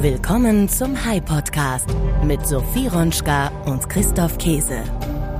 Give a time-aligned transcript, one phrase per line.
[0.00, 1.88] Willkommen zum High Podcast
[2.22, 4.84] mit Sophie Ronschka und Christoph Käse.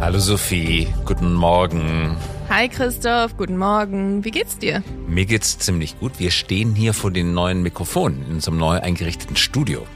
[0.01, 2.17] Hallo Sophie, guten Morgen.
[2.49, 4.25] Hi Christoph, guten Morgen.
[4.25, 4.83] Wie geht's dir?
[5.07, 6.19] Mir geht's ziemlich gut.
[6.19, 9.87] Wir stehen hier vor den neuen Mikrofonen in unserem neu eingerichteten Studio.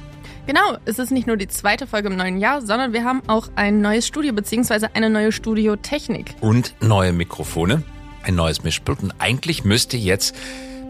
[0.46, 3.48] Genau, es ist nicht nur die zweite Folge im neuen Jahr, sondern wir haben auch
[3.56, 4.86] ein neues Studio bzw.
[4.94, 6.36] eine neue Studiotechnik.
[6.40, 7.82] Und neue Mikrofone,
[8.22, 9.02] ein neues Mischpult.
[9.02, 10.36] Und eigentlich müsste jetzt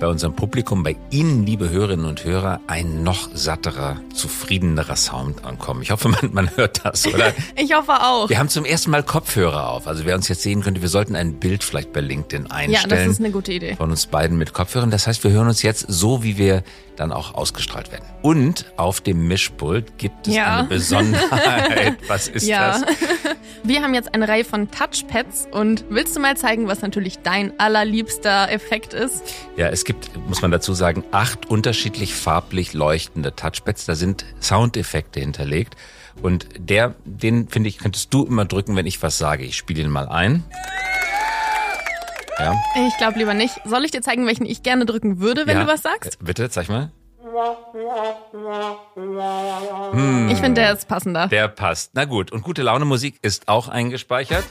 [0.03, 5.81] bei unserem Publikum, bei Ihnen, liebe Hörerinnen und Hörer, ein noch satterer, zufriedenerer Sound ankommen.
[5.81, 7.33] Ich hoffe, man, man hört das, oder?
[7.57, 8.29] ich hoffe auch.
[8.29, 9.87] Wir haben zum ersten Mal Kopfhörer auf.
[9.87, 12.91] Also wer uns jetzt sehen könnte, wir sollten ein Bild vielleicht bei LinkedIn einstellen.
[12.91, 13.77] Ja, das ist eine gute Idee.
[13.77, 14.91] Von uns beiden mit Kopfhörern.
[14.91, 16.65] Das heißt, wir hören uns jetzt so, wie wir
[16.97, 18.05] dann auch ausgestrahlt werden.
[18.23, 20.59] Und auf dem Mischpult gibt es ja.
[20.59, 21.97] eine Besonderheit.
[22.09, 22.81] Was ist ja.
[22.81, 22.85] das?
[23.65, 27.61] Wir haben jetzt eine Reihe von Touchpads und willst du mal zeigen, was natürlich dein
[27.61, 29.23] allerliebster Effekt ist?
[29.57, 33.87] Ja, es gibt, muss man dazu sagen, acht unterschiedlich farblich leuchtende Touchpads.
[33.87, 35.77] Da sind Soundeffekte hinterlegt.
[36.23, 39.45] Und der, den finde ich, könntest du immer drücken, wenn ich was sage.
[39.45, 40.43] Ich spiele ihn mal ein.
[42.41, 42.57] Ja.
[42.89, 43.61] Ich glaube lieber nicht.
[43.65, 45.65] Soll ich dir zeigen, welchen ich gerne drücken würde, wenn ja.
[45.65, 46.15] du was sagst?
[46.21, 46.91] Äh, bitte, zeig mal.
[49.93, 50.29] Hm.
[50.31, 51.29] Ich finde, der ist passender.
[51.29, 51.93] Der passt.
[51.95, 52.33] Na gut.
[52.33, 54.45] Und gute Laune Musik ist auch eingespeichert.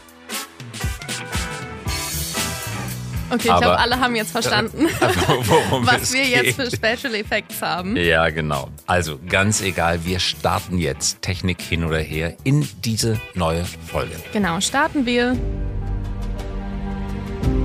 [3.29, 6.31] Okay, ich glaube, alle haben jetzt verstanden, was wir geht.
[6.31, 7.95] jetzt für Special Effects haben.
[7.95, 8.67] Ja, genau.
[8.87, 14.17] Also ganz egal, wir starten jetzt Technik hin oder her in diese neue Folge.
[14.33, 15.37] Genau, starten wir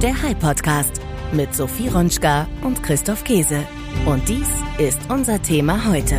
[0.00, 1.00] der High Podcast
[1.32, 3.66] mit Sophie Ronschka und Christoph Käse.
[4.04, 6.16] Und dies ist unser Thema heute.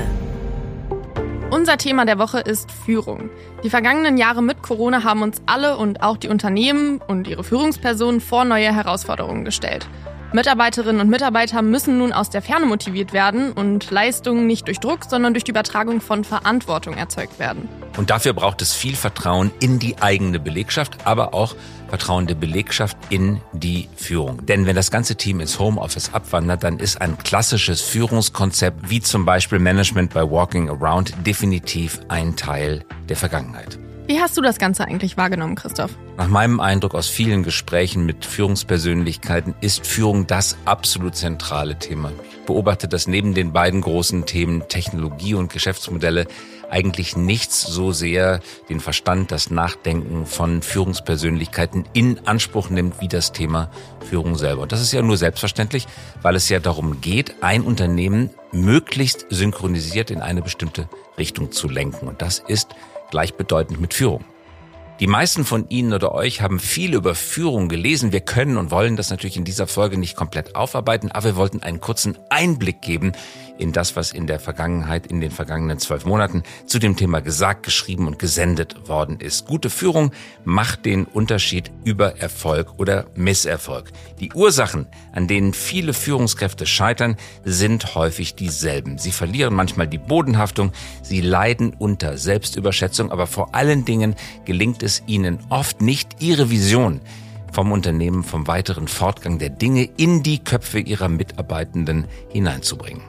[1.52, 3.30] Unser Thema der Woche ist Führung.
[3.64, 8.20] Die vergangenen Jahre mit Corona haben uns alle und auch die Unternehmen und ihre Führungspersonen
[8.20, 9.88] vor neue Herausforderungen gestellt.
[10.34, 15.06] Mitarbeiterinnen und Mitarbeiter müssen nun aus der Ferne motiviert werden und Leistungen nicht durch Druck,
[15.06, 17.70] sondern durch die Übertragung von Verantwortung erzeugt werden.
[17.96, 21.56] Und dafür braucht es viel Vertrauen in die eigene Belegschaft, aber auch
[21.88, 24.46] Vertrauen der Belegschaft in die Führung.
[24.46, 29.24] Denn wenn das ganze Team ins Homeoffice abwandert, dann ist ein klassisches Führungskonzept wie zum
[29.24, 33.80] Beispiel Management by Walking Around definitiv ein Teil der Vergangenheit.
[34.08, 35.92] Wie hast du das Ganze eigentlich wahrgenommen, Christoph?
[36.16, 42.14] Nach meinem Eindruck aus vielen Gesprächen mit Führungspersönlichkeiten ist Führung das absolut zentrale Thema.
[42.32, 46.26] Ich beobachte, dass neben den beiden großen Themen Technologie und Geschäftsmodelle
[46.70, 53.34] eigentlich nichts so sehr den Verstand, das Nachdenken von Führungspersönlichkeiten in Anspruch nimmt wie das
[53.34, 53.70] Thema
[54.10, 54.62] Führung selber.
[54.62, 55.86] Und das ist ja nur selbstverständlich,
[56.22, 62.08] weil es ja darum geht, ein Unternehmen möglichst synchronisiert in eine bestimmte Richtung zu lenken.
[62.08, 62.70] Und das ist
[63.10, 64.24] gleichbedeutend mit Führung.
[65.00, 68.12] Die meisten von Ihnen oder euch haben viel über Führung gelesen.
[68.12, 71.62] Wir können und wollen das natürlich in dieser Folge nicht komplett aufarbeiten, aber wir wollten
[71.62, 73.12] einen kurzen Einblick geben
[73.58, 77.64] in das, was in der Vergangenheit, in den vergangenen zwölf Monaten zu dem Thema gesagt,
[77.64, 79.46] geschrieben und gesendet worden ist.
[79.48, 80.12] Gute Führung
[80.44, 83.92] macht den Unterschied über Erfolg oder Misserfolg.
[84.20, 88.98] Die Ursachen, an denen viele Führungskräfte scheitern, sind häufig dieselben.
[88.98, 94.16] Sie verlieren manchmal die Bodenhaftung, sie leiden unter Selbstüberschätzung, aber vor allen Dingen
[94.46, 97.02] gelingt es ihnen oft nicht, ihre Vision
[97.52, 103.02] vom Unternehmen, vom weiteren Fortgang der Dinge in die Köpfe ihrer Mitarbeitenden hineinzubringen.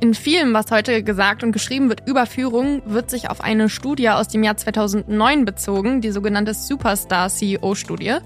[0.00, 4.10] In vielem, was heute gesagt und geschrieben wird über Führung, wird sich auf eine Studie
[4.10, 8.18] aus dem Jahr 2009 bezogen, die sogenannte Superstar CEO Studie.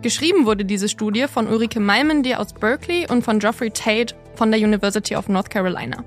[0.00, 4.58] Geschrieben wurde diese Studie von Ulrike Malmendier aus Berkeley und von Geoffrey Tate von der
[4.58, 6.02] University of North Carolina.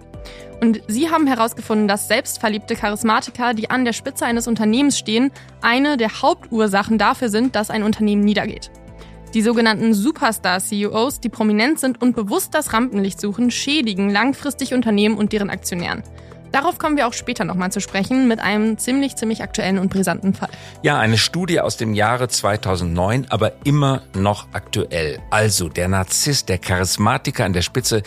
[0.62, 5.32] Und sie haben herausgefunden, dass selbstverliebte Charismatiker, die an der Spitze eines Unternehmens stehen,
[5.62, 8.72] eine der Hauptursachen dafür sind, dass ein Unternehmen niedergeht.
[9.38, 15.32] Die sogenannten Superstar-CEOs, die prominent sind und bewusst das Rampenlicht suchen, schädigen langfristig Unternehmen und
[15.32, 16.02] deren Aktionären.
[16.52, 20.34] Darauf kommen wir auch später nochmal zu sprechen mit einem ziemlich, ziemlich aktuellen und brisanten
[20.34, 20.50] Fall.
[20.82, 25.20] Ja, eine Studie aus dem Jahre 2009, aber immer noch aktuell.
[25.30, 28.02] Also der Narzisst, der Charismatiker an der Spitze,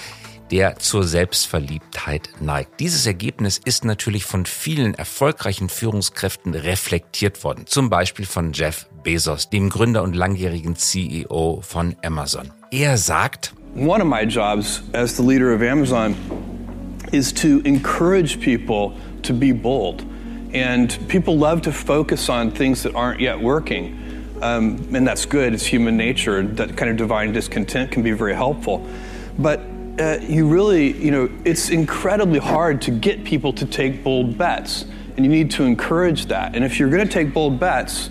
[0.51, 2.81] der zur Selbstverliebtheit neigt.
[2.81, 7.67] Dieses Ergebnis ist natürlich von vielen erfolgreichen Führungskräften reflektiert worden.
[7.67, 12.51] Zum Beispiel von Jeff Bezos, dem Gründer und langjährigen CEO von Amazon.
[12.71, 16.17] Er sagt, One of my jobs as the leader of Amazon
[17.13, 18.93] is to encourage people
[19.23, 20.05] to be bold.
[20.53, 23.97] And people love to focus on things that aren't yet working.
[24.43, 26.43] Um, and that's good, it's human nature.
[26.43, 28.85] That kind of divine discontent can be very helpful.
[29.39, 29.61] But
[30.01, 34.87] uh, you really, you know, it's incredibly hard to get people to take bold bets.
[35.17, 36.57] And you need to encourage that.
[36.57, 38.09] And if you're going to take bold bets,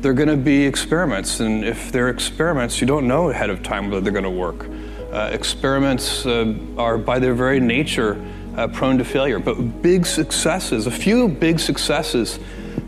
[0.00, 1.38] they're going to be experiments.
[1.40, 4.66] And if they're experiments, you don't know ahead of time whether they're going to work.
[5.12, 8.20] Uh, experiments uh, are, by their very nature,
[8.56, 9.38] uh, prone to failure.
[9.38, 12.40] But big successes, a few big successes,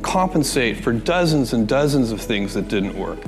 [0.03, 3.19] compensate for dozens and dozens of things that didn't work.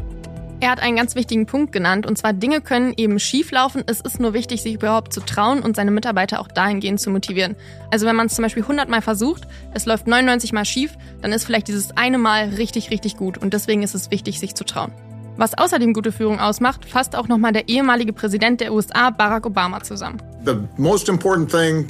[0.62, 3.82] Er hat einen ganz wichtigen Punkt genannt, und zwar Dinge können eben schief laufen.
[3.84, 7.56] Es ist nur wichtig, sich überhaupt zu trauen und seine Mitarbeiter auch dahingehend zu motivieren.
[7.90, 11.32] Also wenn man es zum Beispiel 100 Mal versucht, es läuft 99 Mal schief, dann
[11.32, 13.38] ist vielleicht dieses eine Mal richtig, richtig gut.
[13.38, 14.92] Und deswegen ist es wichtig, sich zu trauen.
[15.36, 19.82] Was außerdem gute Führung ausmacht, fasst auch nochmal der ehemalige Präsident der USA, Barack Obama,
[19.82, 20.22] zusammen.
[20.44, 21.88] The most important thing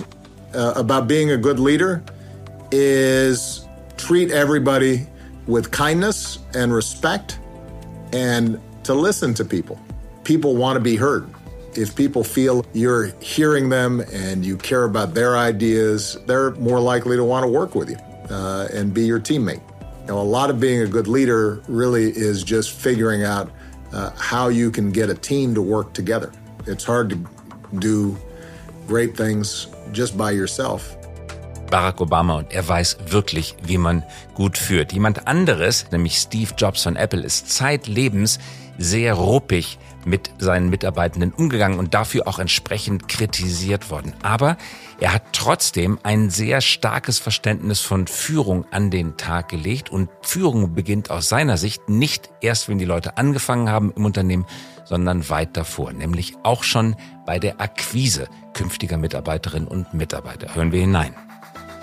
[0.55, 2.01] uh, about being a good leader
[2.71, 5.07] is treat everybody
[5.47, 7.39] with kindness and respect
[8.13, 9.79] and to listen to people.
[10.25, 11.29] People want to be heard.
[11.75, 17.17] If people feel you're hearing them and you care about their ideas, they're more likely
[17.17, 17.97] to want to work with you
[18.31, 19.63] uh, and be your teammate.
[20.07, 23.51] Know, a lot of being a good leader really is just figuring out
[23.93, 26.33] uh, how you can get a team to work together.
[26.67, 27.27] It's hard to
[27.79, 28.19] do
[28.87, 30.97] great things just by yourself.
[31.73, 34.05] Barack Obama und er weiß wirklich, wie man
[34.35, 34.93] gut führt.
[34.93, 38.39] Jemand anderes, nämlich Steve Jobs von Apple, ist zeitlebens
[38.77, 44.13] sehr ruppig mit seinen Mitarbeitenden umgegangen und dafür auch entsprechend kritisiert worden.
[44.23, 44.59] Aber
[45.01, 50.75] er hat trotzdem ein sehr starkes Verständnis von Führung an den Tag gelegt und Führung
[50.75, 54.45] beginnt aus seiner Sicht nicht erst, wenn die Leute angefangen haben im Unternehmen,
[54.85, 60.55] sondern weit davor, nämlich auch schon bei der Akquise künftiger Mitarbeiterinnen und Mitarbeiter.
[60.55, 61.15] Hören wir hinein.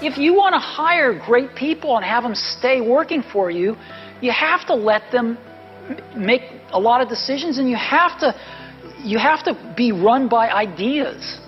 [0.01, 3.75] If you want to hire great people and have them stay working for you,
[4.21, 5.37] you have to let them
[6.15, 8.33] make a lot of decisions and you have to
[9.03, 11.39] you have to be run by ideas,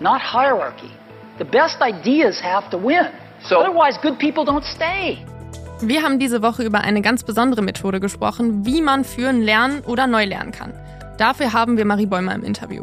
[0.00, 0.90] not hierarchy.
[1.38, 3.10] The best ideas have to win.
[3.42, 5.18] So otherwise good people don't stay.
[5.80, 10.06] Wir haben diese Woche über eine ganz besondere Methode gesprochen, wie man führen lernen oder
[10.06, 10.72] neu lernen kann.
[11.18, 12.82] Dafür haben wir Marie Bäumer im Interview.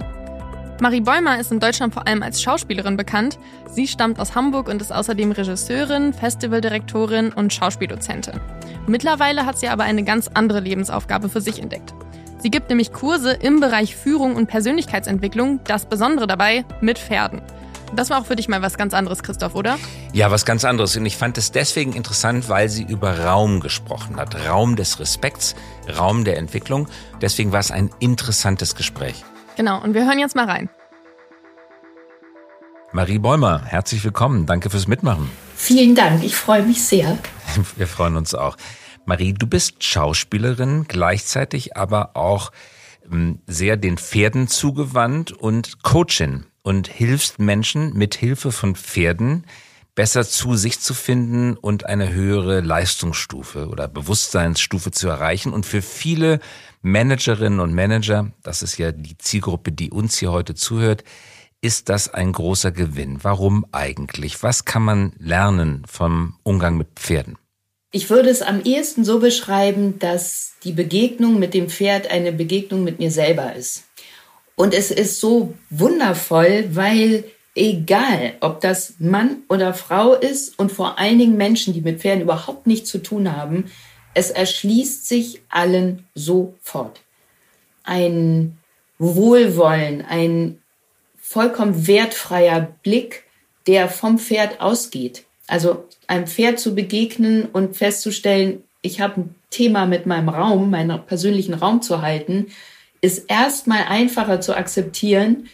[0.81, 3.37] Marie Bäumer ist in Deutschland vor allem als Schauspielerin bekannt.
[3.69, 8.39] Sie stammt aus Hamburg und ist außerdem Regisseurin, Festivaldirektorin und Schauspieldozentin.
[8.87, 11.93] Mittlerweile hat sie aber eine ganz andere Lebensaufgabe für sich entdeckt.
[12.39, 17.41] Sie gibt nämlich Kurse im Bereich Führung und Persönlichkeitsentwicklung, das Besondere dabei mit Pferden.
[17.95, 19.77] Das war auch für dich mal was ganz anderes, Christoph, oder?
[20.11, 20.97] Ja, was ganz anderes.
[20.97, 24.35] Und ich fand es deswegen interessant, weil sie über Raum gesprochen hat.
[24.49, 25.55] Raum des Respekts,
[25.97, 26.87] Raum der Entwicklung.
[27.21, 29.23] Deswegen war es ein interessantes Gespräch.
[29.55, 30.69] Genau, und wir hören jetzt mal rein.
[32.91, 34.45] Marie Bäumer, herzlich willkommen.
[34.45, 35.29] Danke fürs Mitmachen.
[35.55, 37.17] Vielen Dank, ich freue mich sehr.
[37.75, 38.57] Wir freuen uns auch.
[39.05, 42.51] Marie, du bist Schauspielerin, gleichzeitig aber auch
[43.11, 49.45] ähm, sehr den Pferden zugewandt und Coachin und hilfst Menschen mit Hilfe von Pferden
[49.95, 55.53] besser zu sich zu finden und eine höhere Leistungsstufe oder Bewusstseinsstufe zu erreichen.
[55.53, 56.39] Und für viele
[56.81, 61.03] Managerinnen und Manager, das ist ja die Zielgruppe, die uns hier heute zuhört,
[61.61, 63.19] ist das ein großer Gewinn.
[63.21, 64.43] Warum eigentlich?
[64.43, 67.37] Was kann man lernen vom Umgang mit Pferden?
[67.91, 72.83] Ich würde es am ehesten so beschreiben, dass die Begegnung mit dem Pferd eine Begegnung
[72.83, 73.83] mit mir selber ist.
[74.55, 77.23] Und es ist so wundervoll, weil
[77.55, 82.23] egal, ob das Mann oder Frau ist und vor allen Dingen Menschen, die mit Pferden
[82.23, 83.65] überhaupt nichts zu tun haben,
[84.13, 87.01] es erschließt sich allen sofort.
[87.83, 88.57] Ein
[88.97, 90.59] Wohlwollen, ein
[91.19, 93.23] vollkommen wertfreier Blick,
[93.67, 95.25] der vom Pferd ausgeht.
[95.47, 101.05] Also einem Pferd zu begegnen und festzustellen, ich habe ein Thema mit meinem Raum, meinen
[101.05, 102.47] persönlichen Raum zu halten,
[103.01, 105.49] ist erstmal einfacher zu akzeptieren,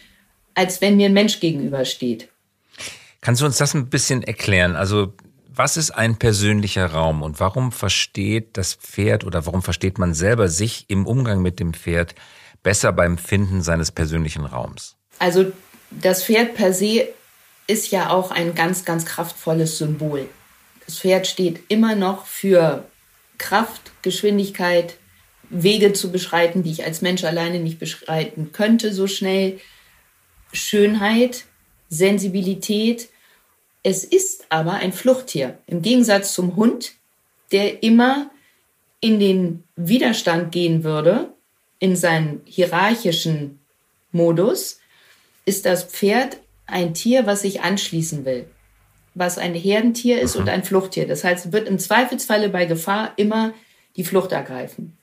[0.54, 2.28] als wenn mir ein Mensch gegenübersteht.
[3.20, 4.76] Kannst du uns das ein bisschen erklären?
[4.76, 5.12] Also
[5.52, 10.48] was ist ein persönlicher Raum und warum versteht das Pferd oder warum versteht man selber
[10.48, 12.14] sich im Umgang mit dem Pferd
[12.62, 14.96] besser beim Finden seines persönlichen Raums?
[15.18, 15.52] Also
[15.90, 17.08] das Pferd per se
[17.66, 20.28] ist ja auch ein ganz, ganz kraftvolles Symbol.
[20.86, 22.84] Das Pferd steht immer noch für
[23.38, 24.96] Kraft, Geschwindigkeit,
[25.50, 29.60] Wege zu beschreiten, die ich als Mensch alleine nicht beschreiten könnte so schnell,
[30.52, 31.44] Schönheit,
[31.88, 33.08] Sensibilität,
[33.82, 35.58] es ist aber ein Fluchttier.
[35.66, 36.92] Im Gegensatz zum Hund,
[37.52, 38.30] der immer
[39.00, 41.32] in den Widerstand gehen würde,
[41.78, 43.60] in seinen hierarchischen
[44.12, 44.80] Modus,
[45.46, 48.46] ist das Pferd ein Tier, was sich anschließen will,
[49.14, 50.42] was ein Herdentier ist mhm.
[50.42, 51.06] und ein Fluchttier.
[51.08, 53.54] Das heißt, es wird im Zweifelsfalle bei Gefahr immer
[53.96, 54.98] die Flucht ergreifen.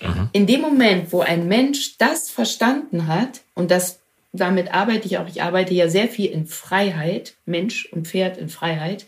[0.00, 0.28] Mhm.
[0.32, 4.00] In dem Moment, wo ein Mensch das verstanden hat, und das
[4.32, 8.48] damit arbeite ich auch, ich arbeite ja sehr viel in Freiheit, Mensch und Pferd in
[8.48, 9.06] Freiheit,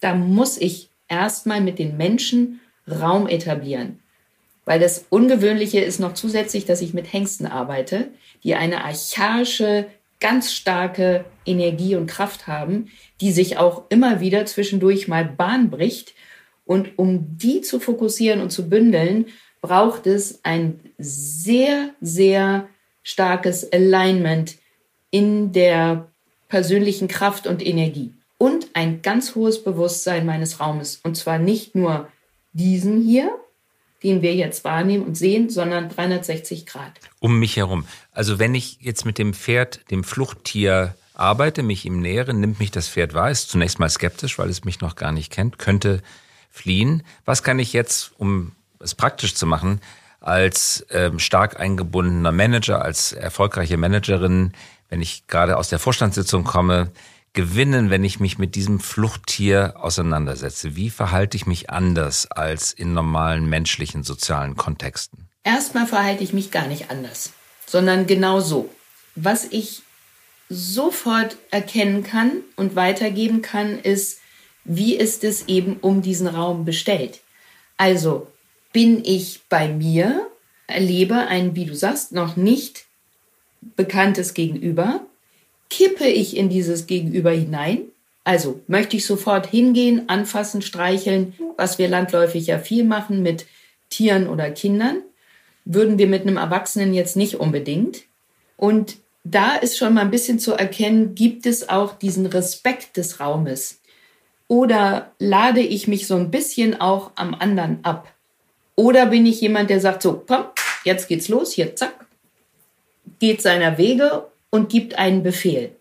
[0.00, 4.00] da muss ich erstmal mit den Menschen Raum etablieren.
[4.64, 8.08] Weil das Ungewöhnliche ist noch zusätzlich, dass ich mit Hengsten arbeite,
[8.44, 9.86] die eine archaische
[10.20, 12.86] ganz starke Energie und Kraft haben,
[13.20, 16.14] die sich auch immer wieder zwischendurch mal Bahn bricht.
[16.64, 19.26] Und um die zu fokussieren und zu bündeln,
[19.60, 22.68] braucht es ein sehr, sehr
[23.02, 24.56] starkes Alignment
[25.10, 26.08] in der
[26.48, 31.00] persönlichen Kraft und Energie und ein ganz hohes Bewusstsein meines Raumes.
[31.02, 32.08] Und zwar nicht nur
[32.52, 33.30] diesen hier,
[34.02, 36.92] den wir jetzt wahrnehmen und sehen, sondern 360 Grad.
[37.20, 37.86] Um mich herum.
[38.10, 42.70] Also wenn ich jetzt mit dem Pferd, dem Fluchttier arbeite, mich ihm nähere, nimmt mich
[42.70, 46.02] das Pferd wahr, ist zunächst mal skeptisch, weil es mich noch gar nicht kennt, könnte
[46.50, 47.02] fliehen.
[47.24, 49.80] Was kann ich jetzt, um es praktisch zu machen,
[50.22, 54.52] als ähm, stark eingebundener Manager, als erfolgreiche Managerin,
[54.88, 56.92] wenn ich gerade aus der Vorstandssitzung komme,
[57.32, 60.76] gewinnen, wenn ich mich mit diesem Fluchttier auseinandersetze?
[60.76, 65.28] Wie verhalte ich mich anders als in normalen menschlichen sozialen Kontexten?
[65.44, 67.32] Erstmal verhalte ich mich gar nicht anders,
[67.66, 68.70] sondern genau so.
[69.14, 69.82] Was ich
[70.48, 74.20] sofort erkennen kann und weitergeben kann, ist,
[74.64, 77.20] wie ist es eben um diesen Raum bestellt.
[77.76, 78.31] Also
[78.72, 80.28] bin ich bei mir,
[80.66, 82.86] erlebe ein, wie du sagst, noch nicht
[83.76, 85.00] bekanntes Gegenüber,
[85.70, 87.82] kippe ich in dieses Gegenüber hinein.
[88.24, 93.46] Also möchte ich sofort hingehen, anfassen, streicheln, was wir landläufig ja viel machen mit
[93.90, 95.02] Tieren oder Kindern,
[95.64, 98.02] würden wir mit einem Erwachsenen jetzt nicht unbedingt.
[98.56, 103.20] Und da ist schon mal ein bisschen zu erkennen, gibt es auch diesen Respekt des
[103.20, 103.80] Raumes?
[104.48, 108.12] Oder lade ich mich so ein bisschen auch am anderen ab?
[108.76, 110.44] Oder bin ich jemand, der sagt, so, komm,
[110.84, 112.06] jetzt geht's los, hier, zack,
[113.18, 115.72] geht seiner Wege und gibt einen Befehl.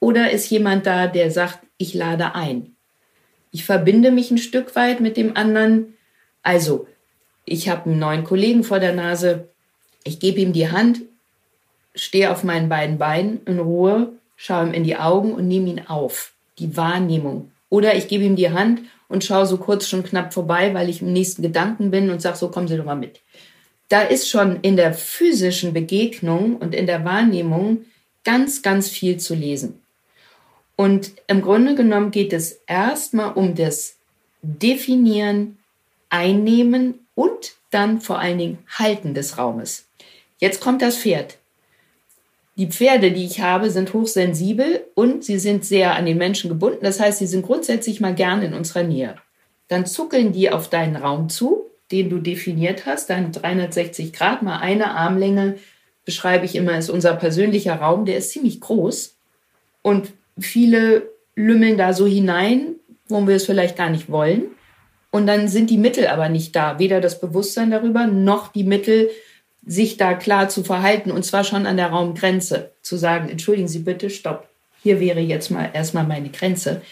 [0.00, 2.76] Oder ist jemand da, der sagt, ich lade ein.
[3.50, 5.94] Ich verbinde mich ein Stück weit mit dem anderen.
[6.42, 6.86] Also,
[7.44, 9.48] ich habe einen neuen Kollegen vor der Nase.
[10.04, 11.02] Ich gebe ihm die Hand,
[11.94, 15.86] stehe auf meinen beiden Beinen in Ruhe, schaue ihm in die Augen und nehme ihn
[15.86, 16.32] auf.
[16.58, 17.50] Die Wahrnehmung.
[17.68, 21.02] Oder ich gebe ihm die Hand und schaue so kurz schon knapp vorbei, weil ich
[21.02, 23.20] im nächsten Gedanken bin und sage, so kommen Sie doch mal mit
[23.88, 27.84] da ist schon in der physischen Begegnung und in der Wahrnehmung
[28.24, 29.80] ganz, ganz viel zu lesen.
[30.74, 33.96] Und im Grunde genommen geht es erstmal um das
[34.42, 35.58] Definieren,
[36.10, 39.86] Einnehmen und dann vor allen Dingen Halten des Raumes.
[40.38, 41.38] Jetzt kommt das Pferd.
[42.56, 46.82] Die Pferde, die ich habe, sind hochsensibel und sie sind sehr an den Menschen gebunden.
[46.82, 49.16] Das heißt, sie sind grundsätzlich mal gerne in unserer Nähe.
[49.68, 54.58] Dann zuckeln die auf deinen Raum zu den du definiert hast, dann 360 Grad, mal
[54.58, 55.56] eine Armlänge,
[56.04, 59.16] beschreibe ich immer, ist unser persönlicher Raum, der ist ziemlich groß.
[59.82, 62.76] Und viele lümmeln da so hinein,
[63.08, 64.46] wo wir es vielleicht gar nicht wollen.
[65.10, 69.10] Und dann sind die Mittel aber nicht da, weder das Bewusstsein darüber, noch die Mittel,
[69.66, 73.80] sich da klar zu verhalten, und zwar schon an der Raumgrenze, zu sagen, entschuldigen Sie
[73.80, 74.48] bitte, stopp,
[74.82, 76.82] hier wäre jetzt mal erstmal meine Grenze.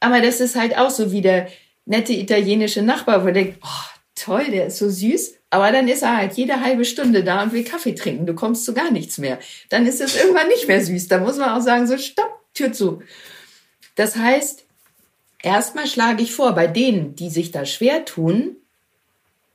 [0.00, 1.48] Aber das ist halt auch so wie der
[1.86, 5.34] nette italienische Nachbar, wo der denkt, oh, toll, der ist so süß.
[5.50, 8.26] Aber dann ist er halt jede halbe Stunde da und will Kaffee trinken.
[8.26, 9.38] Du kommst zu gar nichts mehr.
[9.68, 11.08] Dann ist es irgendwann nicht mehr süß.
[11.08, 13.02] Da muss man auch sagen, so stopp, Tür zu.
[13.94, 14.64] Das heißt,
[15.42, 18.56] erstmal schlage ich vor, bei denen, die sich da schwer tun,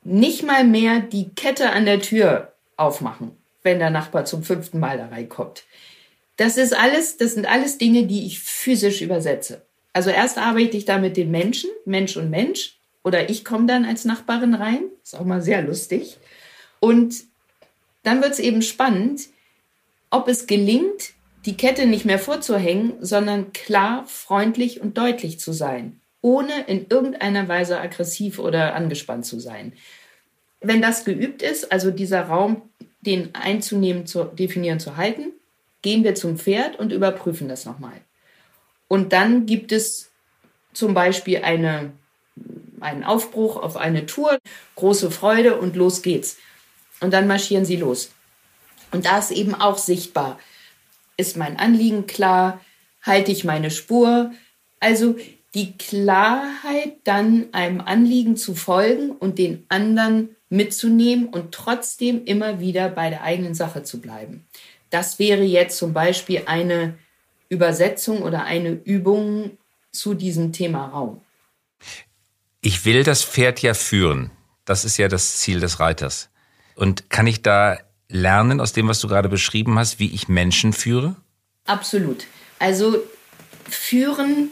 [0.08, 4.98] nicht mal mehr die Kette an der Tür aufmachen, wenn der Nachbar zum fünften Mal
[4.98, 5.66] da reinkommt.
[6.38, 9.66] Das ist alles, das sind alles Dinge, die ich physisch übersetze.
[9.92, 13.84] Also erst arbeite ich da mit den Menschen, Mensch und Mensch, oder ich komme dann
[13.84, 14.84] als Nachbarin rein.
[15.04, 16.18] Ist auch mal sehr lustig.
[16.80, 17.24] Und
[18.04, 19.24] dann wird es eben spannend,
[20.10, 21.14] ob es gelingt,
[21.46, 27.48] die Kette nicht mehr vorzuhängen, sondern klar, freundlich und deutlich zu sein, ohne in irgendeiner
[27.48, 29.74] Weise aggressiv oder angespannt zu sein.
[30.60, 32.64] Wenn das geübt ist, also dieser Raum,
[33.02, 35.32] den einzunehmen, zu definieren, zu halten,
[35.82, 38.02] gehen wir zum Pferd und überprüfen das nochmal.
[38.88, 40.10] Und dann gibt es
[40.74, 41.92] zum Beispiel eine
[42.80, 44.38] einen Aufbruch auf eine Tour,
[44.76, 46.38] große Freude und los geht's.
[47.00, 48.12] Und dann marschieren sie los.
[48.92, 50.40] Und da ist eben auch sichtbar,
[51.18, 52.62] ist mein Anliegen klar,
[53.02, 54.32] halte ich meine Spur.
[54.80, 55.16] Also
[55.58, 62.90] die Klarheit, dann einem Anliegen zu folgen und den anderen mitzunehmen und trotzdem immer wieder
[62.90, 64.46] bei der eigenen Sache zu bleiben.
[64.92, 66.96] Das wäre jetzt zum Beispiel eine
[67.50, 69.58] Übersetzung oder eine Übung
[69.92, 71.22] zu diesem Thema Raum.
[72.62, 74.30] Ich will das Pferd ja führen.
[74.64, 76.30] Das ist ja das Ziel des Reiters.
[76.76, 80.72] Und kann ich da lernen aus dem, was du gerade beschrieben hast, wie ich Menschen
[80.72, 81.16] führe?
[81.66, 82.26] Absolut.
[82.60, 82.98] Also
[83.68, 84.52] führen,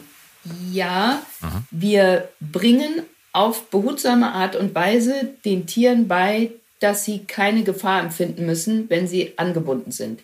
[0.72, 1.22] ja.
[1.40, 1.66] Mhm.
[1.70, 8.46] Wir bringen auf behutsame Art und Weise den Tieren bei, dass sie keine Gefahr empfinden
[8.46, 10.20] müssen, wenn sie angebunden sind.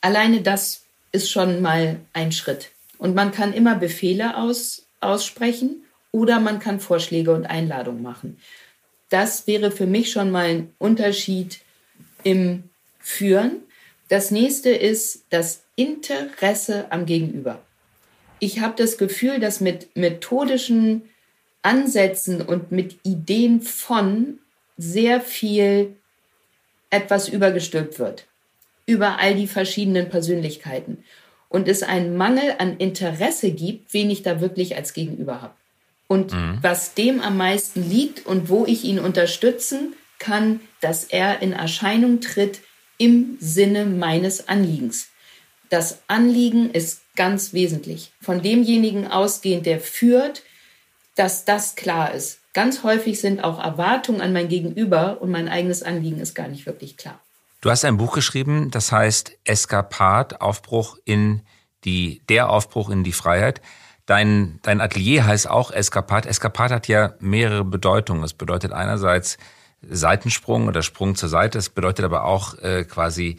[0.00, 2.70] Alleine das ist schon mal ein Schritt.
[2.98, 8.38] Und man kann immer Befehle aus, aussprechen oder man kann Vorschläge und Einladungen machen.
[9.08, 11.60] Das wäre für mich schon mal ein Unterschied
[12.22, 12.64] im
[12.98, 13.62] Führen.
[14.08, 17.60] Das nächste ist das Interesse am Gegenüber.
[18.40, 21.02] Ich habe das Gefühl, dass mit methodischen
[21.62, 24.38] Ansätzen und mit Ideen von
[24.76, 25.94] sehr viel
[26.90, 28.26] etwas übergestülpt wird
[28.86, 31.04] über all die verschiedenen Persönlichkeiten
[31.48, 35.54] und es einen Mangel an Interesse gibt, wen ich da wirklich als Gegenüber habe.
[36.08, 36.58] Und mhm.
[36.60, 42.20] was dem am meisten liegt und wo ich ihn unterstützen kann, dass er in Erscheinung
[42.20, 42.60] tritt
[42.98, 45.10] im Sinne meines Anliegens.
[45.68, 48.12] Das Anliegen ist ganz wesentlich.
[48.22, 50.42] Von demjenigen ausgehend, der führt,
[51.16, 52.38] dass das klar ist.
[52.54, 56.64] Ganz häufig sind auch Erwartungen an mein Gegenüber und mein eigenes Anliegen ist gar nicht
[56.64, 57.20] wirklich klar.
[57.60, 61.42] Du hast ein Buch geschrieben, das heißt Eskapad, Aufbruch in
[61.84, 63.60] die, der Aufbruch in die Freiheit.
[64.06, 66.24] Dein, dein Atelier heißt auch Eskapad.
[66.24, 68.24] Eskapad hat ja mehrere Bedeutungen.
[68.24, 69.36] Es bedeutet einerseits
[69.82, 71.58] Seitensprung oder Sprung zur Seite.
[71.58, 73.36] Es bedeutet aber auch äh, quasi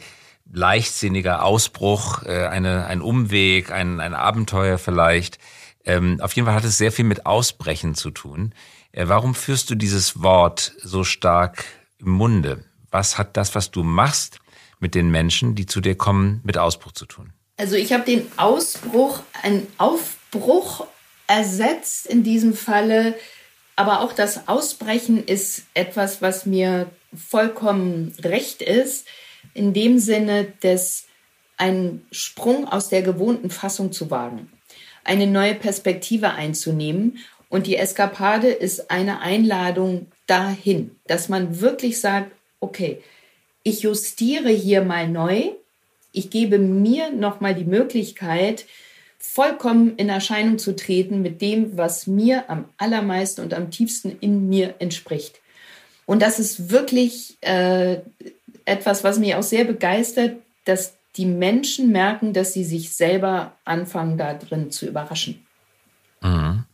[0.52, 5.38] leichtsinniger Ausbruch, äh, eine, ein Umweg, ein, ein Abenteuer vielleicht.
[5.84, 8.54] Ähm, auf jeden Fall hat es sehr viel mit Ausbrechen zu tun.
[8.92, 11.64] Äh, warum führst du dieses Wort so stark
[11.98, 12.64] im Munde?
[12.90, 14.38] Was hat das, was du machst,
[14.78, 17.32] mit den Menschen, die zu dir kommen, mit Ausbruch zu tun?
[17.56, 20.86] Also ich habe den Ausbruch, einen Aufbruch
[21.26, 23.14] ersetzt in diesem Falle.
[23.74, 29.06] Aber auch das Ausbrechen ist etwas, was mir vollkommen recht ist,
[29.54, 31.04] in dem Sinne, dass
[31.56, 34.50] einen Sprung aus der gewohnten Fassung zu wagen,
[35.04, 37.18] eine neue Perspektive einzunehmen.
[37.48, 43.02] Und die Eskapade ist eine Einladung dahin, dass man wirklich sagt, okay,
[43.62, 45.50] ich justiere hier mal neu,
[46.12, 48.66] ich gebe mir nochmal die Möglichkeit,
[49.18, 54.48] vollkommen in Erscheinung zu treten mit dem, was mir am allermeisten und am tiefsten in
[54.48, 55.40] mir entspricht.
[56.06, 58.00] Und das ist wirklich äh,
[58.64, 64.16] etwas, was mich auch sehr begeistert, dass die Menschen merken, dass sie sich selber anfangen,
[64.16, 65.46] da drin zu überraschen.
[66.22, 66.64] Mhm.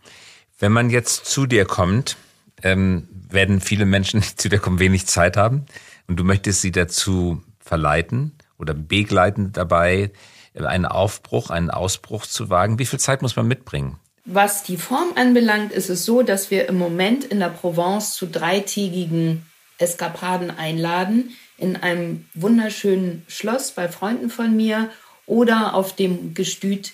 [0.59, 2.17] Wenn man jetzt zu dir kommt,
[2.63, 5.67] ähm, werden viele Menschen, die zu dir kommen, wenig Zeit haben.
[6.07, 10.11] Und du möchtest sie dazu verleiten oder begleiten dabei,
[10.55, 12.79] einen Aufbruch, einen Ausbruch zu wagen.
[12.79, 13.99] Wie viel Zeit muss man mitbringen?
[14.25, 18.27] Was die Form anbelangt, ist es so, dass wir im Moment in der Provence zu
[18.27, 19.47] dreitägigen
[19.79, 21.37] Eskapaden einladen.
[21.59, 24.91] In einem wunderschönen Schloss bei Freunden von mir
[25.27, 26.93] oder auf dem Gestüt,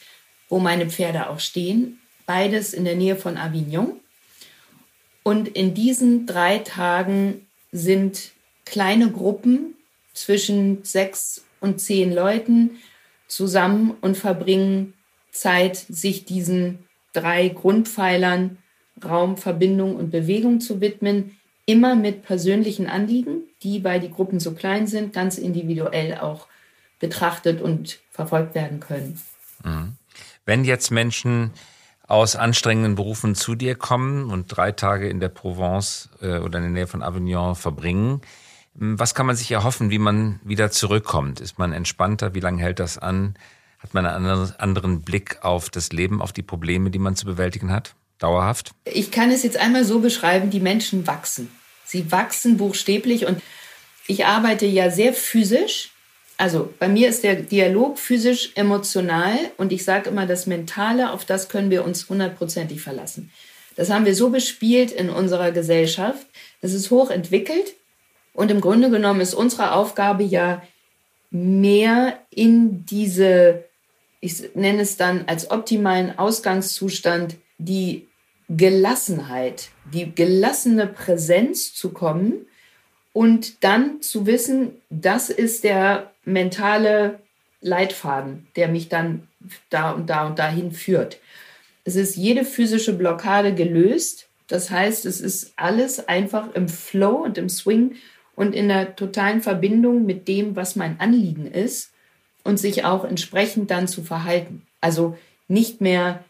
[0.48, 2.00] wo meine Pferde auch stehen.
[2.26, 4.00] Beides in der Nähe von Avignon.
[5.22, 8.32] Und in diesen drei Tagen sind
[8.64, 9.74] kleine Gruppen
[10.12, 12.78] zwischen sechs und zehn Leuten
[13.28, 14.94] zusammen und verbringen
[15.30, 16.78] Zeit, sich diesen
[17.12, 18.58] drei Grundpfeilern
[19.04, 24.52] Raum, Verbindung und Bewegung zu widmen, immer mit persönlichen Anliegen, die, weil die Gruppen so
[24.52, 26.46] klein sind, ganz individuell auch
[26.98, 29.20] betrachtet und verfolgt werden können.
[29.62, 29.96] Mhm.
[30.44, 31.52] Wenn jetzt Menschen
[32.06, 36.64] aus anstrengenden Berufen zu dir kommen und drei Tage in der Provence äh, oder in
[36.64, 38.20] der Nähe von Avignon verbringen.
[38.74, 41.40] Was kann man sich erhoffen, wie man wieder zurückkommt?
[41.40, 42.34] Ist man entspannter?
[42.34, 43.34] Wie lange hält das an?
[43.78, 47.70] Hat man einen anderen Blick auf das Leben, auf die Probleme, die man zu bewältigen
[47.70, 47.94] hat?
[48.24, 48.72] Dauerhaft?
[48.84, 51.50] Ich kann es jetzt einmal so beschreiben, die Menschen wachsen.
[51.84, 53.40] Sie wachsen buchstäblich und
[54.06, 55.90] ich arbeite ja sehr physisch
[56.36, 61.24] also bei mir ist der Dialog physisch emotional und ich sage immer, das Mentale, auf
[61.24, 63.30] das können wir uns hundertprozentig verlassen.
[63.76, 66.26] Das haben wir so bespielt in unserer Gesellschaft.
[66.60, 67.74] Das ist hochentwickelt
[68.32, 70.62] und im Grunde genommen ist unsere Aufgabe ja
[71.30, 73.64] mehr in diese,
[74.20, 78.08] ich nenne es dann als optimalen Ausgangszustand, die
[78.48, 82.46] Gelassenheit, die gelassene Präsenz zu kommen
[83.12, 87.20] und dann zu wissen, das ist der mentale
[87.60, 89.28] Leitfaden, der mich dann
[89.70, 91.18] da und da und dahin führt.
[91.84, 94.28] Es ist jede physische Blockade gelöst.
[94.48, 97.96] Das heißt, es ist alles einfach im Flow und im Swing
[98.34, 101.92] und in der totalen Verbindung mit dem, was mein Anliegen ist
[102.42, 104.66] und sich auch entsprechend dann zu verhalten.
[104.80, 105.16] Also
[105.48, 106.24] nicht mehr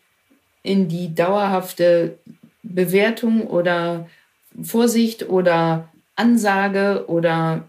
[0.65, 2.19] in die dauerhafte
[2.65, 4.09] Bewertung oder
[4.61, 7.69] Vorsicht oder Ansage oder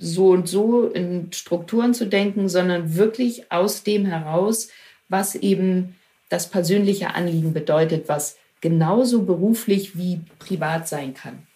[0.00, 4.68] so und so in Strukturen zu denken, sondern wirklich aus dem heraus,
[5.08, 5.94] was eben
[6.30, 11.46] das persönliche Anliegen bedeutet, was genauso beruflich wie privat sein kann.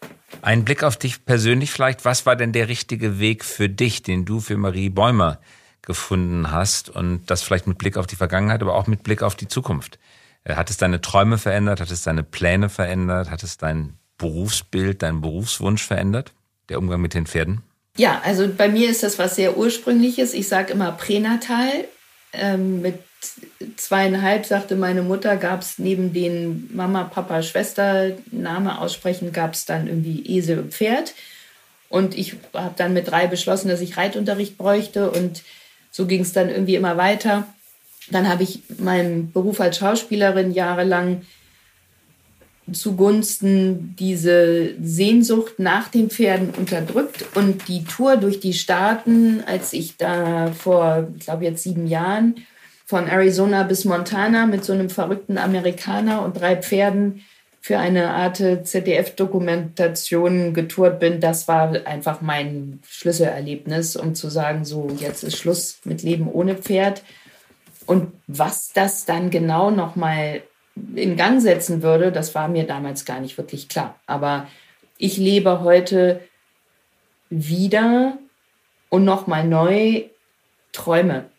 [0.43, 2.05] Ein Blick auf dich persönlich vielleicht.
[2.05, 5.41] Was war denn der richtige Weg für dich, den du für Marie Bäumer
[5.81, 9.35] gefunden hast und das vielleicht mit Blick auf die Vergangenheit, aber auch mit Blick auf
[9.35, 9.99] die Zukunft.
[10.45, 11.81] Äh, hat es deine Träume verändert?
[11.81, 13.31] Hat es deine Pläne verändert?
[13.31, 16.33] Hat es dein Berufsbild, deinen Berufswunsch verändert?
[16.69, 17.63] Der Umgang mit den Pferden?
[17.97, 20.35] Ja, also bei mir ist das was sehr ursprüngliches.
[20.35, 21.85] Ich sage immer pränatal.
[22.33, 22.99] Ähm, mit
[23.77, 29.65] zweieinhalb sagte meine Mutter, gab es neben den Mama, Papa, Schwester Name aussprechen, gab es
[29.65, 31.15] dann irgendwie Esel und Pferd.
[31.89, 35.11] Und ich habe dann mit drei beschlossen, dass ich Reitunterricht bräuchte.
[35.11, 35.43] Und
[35.91, 37.47] so ging es dann irgendwie immer weiter.
[38.11, 41.23] Dann habe ich meinen Beruf als Schauspielerin jahrelang
[42.73, 47.25] zugunsten diese Sehnsucht nach den Pferden unterdrückt.
[47.35, 52.35] Und die Tour durch die Staaten, als ich da vor, ich glaube jetzt sieben Jahren,
[52.85, 57.23] von Arizona bis Montana mit so einem verrückten Amerikaner und drei Pferden
[57.61, 64.89] für eine Art ZDF-Dokumentation getourt bin, das war einfach mein Schlüsselerlebnis, um zu sagen, so
[64.99, 67.03] jetzt ist Schluss mit Leben ohne Pferd.
[67.89, 70.43] Und was das dann genau nochmal
[70.95, 73.99] in Gang setzen würde, das war mir damals gar nicht wirklich klar.
[74.07, 74.47] Aber
[74.99, 76.21] ich lebe heute
[77.31, 78.19] wieder
[78.91, 80.05] und nochmal neu
[80.73, 81.31] Träume,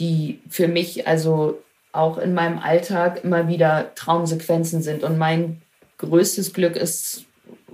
[0.00, 1.62] die für mich also
[1.92, 5.04] auch in meinem Alltag immer wieder Traumsequenzen sind.
[5.04, 5.62] Und mein
[5.98, 7.26] größtes Glück ist,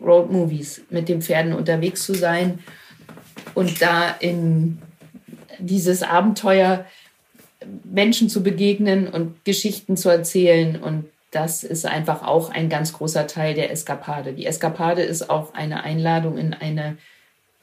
[0.02, 2.58] Roadmovies mit den Pferden unterwegs zu sein
[3.54, 4.82] und da in
[5.58, 6.84] dieses Abenteuer
[7.84, 10.80] Menschen zu begegnen und Geschichten zu erzählen.
[10.80, 14.32] Und das ist einfach auch ein ganz großer Teil der Eskapade.
[14.32, 16.96] Die Eskapade ist auch eine Einladung in eine,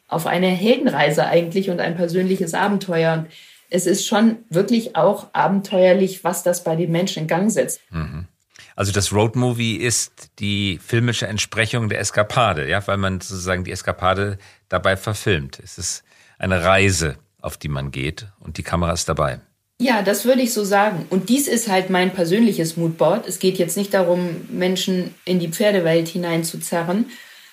[0.07, 3.25] auf eine Heldenreise eigentlich und ein persönliches Abenteuer.
[3.69, 7.81] Es ist schon wirklich auch abenteuerlich, was das bei den Menschen in Gang setzt.
[7.91, 8.27] Mhm.
[8.75, 14.37] Also das Roadmovie ist die filmische Entsprechung der Eskapade, ja, weil man sozusagen die Eskapade
[14.67, 15.59] dabei verfilmt.
[15.63, 16.03] Es ist
[16.37, 19.39] eine Reise, auf die man geht und die Kamera ist dabei.
[19.79, 21.05] Ja, das würde ich so sagen.
[21.09, 23.27] Und dies ist halt mein persönliches Moodboard.
[23.27, 27.07] Es geht jetzt nicht darum, Menschen in die Pferdewelt hineinzuzerren,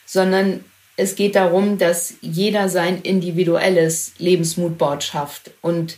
[0.07, 0.65] sondern
[0.97, 5.97] es geht darum, dass jeder sein individuelles Lebensmoodboard schafft und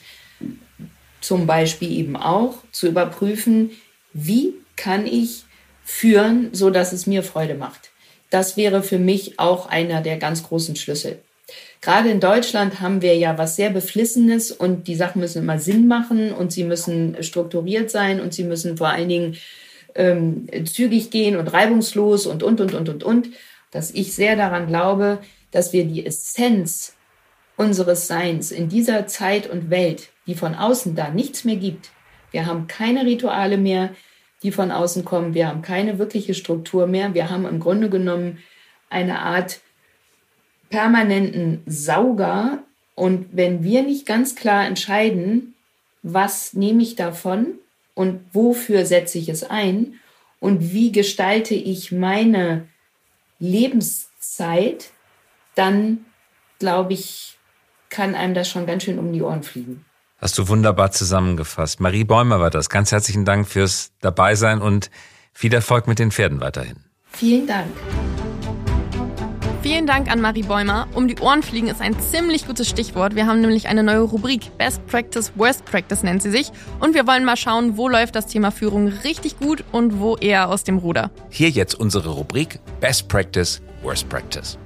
[1.21, 3.71] zum Beispiel eben auch zu überprüfen,
[4.13, 5.45] wie kann ich
[5.85, 7.91] führen, so dass es mir Freude macht.
[8.31, 11.21] Das wäre für mich auch einer der ganz großen Schlüssel.
[11.81, 15.87] Gerade in Deutschland haben wir ja was sehr Beflissenes und die Sachen müssen immer Sinn
[15.87, 19.37] machen und sie müssen strukturiert sein und sie müssen vor allen Dingen
[19.95, 23.29] ähm, zügig gehen und reibungslos und, und, und, und, und, und.
[23.71, 25.19] Dass ich sehr daran glaube,
[25.51, 26.97] dass wir die Essenz
[27.57, 31.91] unseres Seins in dieser Zeit und Welt, die von außen da nichts mehr gibt,
[32.31, 33.91] wir haben keine Rituale mehr,
[34.43, 38.39] die von außen kommen, wir haben keine wirkliche Struktur mehr, wir haben im Grunde genommen
[38.91, 39.61] eine Art
[40.71, 42.63] permanenten Sauger.
[42.95, 45.55] Und wenn wir nicht ganz klar entscheiden,
[46.03, 47.59] was nehme ich davon
[47.95, 49.95] und wofür setze ich es ein
[50.41, 52.69] und wie gestalte ich meine
[53.39, 54.91] Lebenszeit,
[55.55, 56.05] dann
[56.59, 57.39] glaube ich,
[57.91, 59.85] kann einem das schon ganz schön um die Ohren fliegen.
[60.19, 61.81] Hast du wunderbar zusammengefasst.
[61.81, 62.69] Marie Bäumer war das.
[62.69, 64.91] Ganz herzlichen Dank fürs Dabeisein und
[65.33, 66.77] viel Erfolg mit den Pferden weiterhin.
[67.11, 67.71] Vielen Dank.
[69.65, 70.89] Vielen Dank an Marie Bäumer.
[70.93, 73.15] Um die Ohren fliegen ist ein ziemlich gutes Stichwort.
[73.15, 74.55] Wir haben nämlich eine neue Rubrik.
[74.59, 76.53] Best Practice, Worst Practice nennt sie sich.
[76.81, 80.51] Und wir wollen mal schauen, wo läuft das Thema Führung richtig gut und wo eher
[80.51, 81.11] aus dem Ruder.
[81.31, 84.59] Hier jetzt unsere Rubrik Best Practice, Worst Practice.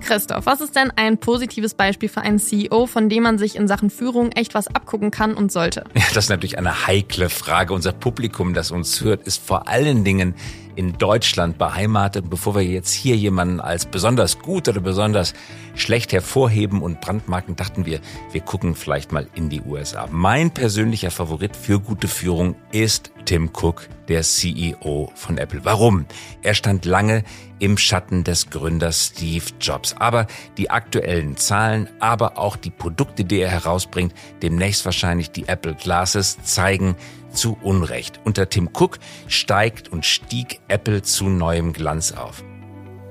[0.00, 3.68] Christoph, was ist denn ein positives Beispiel für einen CEO, von dem man sich in
[3.68, 5.84] Sachen Führung echt was abgucken kann und sollte?
[5.94, 7.72] Ja, das ist natürlich eine heikle Frage.
[7.72, 10.34] Unser Publikum, das uns hört, ist vor allen Dingen
[10.76, 12.30] in Deutschland beheimatet.
[12.30, 15.34] Bevor wir jetzt hier jemanden als besonders gut oder besonders
[15.76, 18.00] schlecht hervorheben und brandmarken, dachten wir,
[18.32, 20.08] wir gucken vielleicht mal in die USA.
[20.10, 25.64] Mein persönlicher Favorit für gute Führung ist Tim Cook, der CEO von Apple.
[25.64, 26.06] Warum?
[26.42, 27.24] Er stand lange
[27.58, 29.94] im Schatten des Gründers Steve Jobs.
[29.98, 35.74] Aber die aktuellen Zahlen, aber auch die Produkte, die er herausbringt, demnächst wahrscheinlich die Apple
[35.74, 36.96] Glasses, zeigen,
[37.30, 38.20] zu Unrecht.
[38.24, 42.42] Unter Tim Cook steigt und stieg Apple zu neuem Glanz auf.